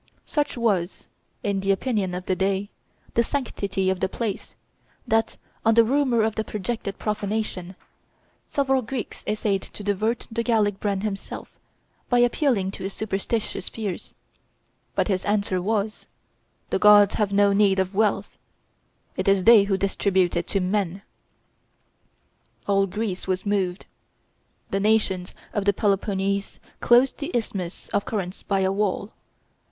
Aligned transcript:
Such 0.25 0.57
was, 0.57 1.07
in 1.43 1.59
the 1.59 1.69
opinion 1.69 2.15
of 2.15 2.25
the 2.25 2.35
day, 2.35 2.71
the 3.13 3.21
sanctity 3.21 3.91
of 3.91 3.99
the 3.99 4.09
place, 4.09 4.55
that, 5.07 5.37
on 5.63 5.75
the 5.75 5.83
rumor 5.83 6.23
of 6.23 6.33
the 6.33 6.43
projected 6.43 6.97
profanation, 6.97 7.75
several 8.47 8.81
Greeks 8.81 9.23
essayed 9.27 9.61
to 9.61 9.83
divert 9.83 10.25
the 10.31 10.41
Gallic 10.41 10.79
Brenn 10.79 11.01
himself, 11.01 11.59
by 12.09 12.17
appealing 12.17 12.71
to 12.71 12.83
his 12.83 12.93
superstitious 12.93 13.69
fears; 13.69 14.15
but 14.95 15.07
his 15.07 15.23
answer 15.23 15.61
was, 15.61 16.07
"The 16.71 16.79
gods 16.79 17.13
have 17.13 17.31
no 17.31 17.53
need 17.53 17.77
of 17.77 17.93
wealth; 17.93 18.39
it 19.15 19.27
is 19.27 19.43
they 19.43 19.65
who 19.65 19.77
distribute 19.77 20.35
it 20.35 20.47
to 20.47 20.59
men." 20.59 21.03
All 22.67 22.87
Greece 22.87 23.27
was 23.27 23.45
moved. 23.45 23.85
The 24.71 24.79
nations 24.79 25.35
of 25.53 25.65
the 25.65 25.73
Peloponnese 25.73 26.59
closed 26.79 27.19
the 27.19 27.29
isthmus 27.37 27.87
of 27.89 28.05
Corinth 28.05 28.47
by 28.47 28.61
a 28.61 28.71
wall. 28.71 29.11